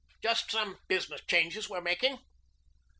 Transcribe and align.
"Just 0.19 0.49
some 0.49 0.79
business 0.87 1.21
changes 1.27 1.69
we're 1.69 1.79
making." 1.79 2.17